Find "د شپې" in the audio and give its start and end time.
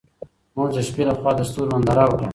0.75-1.03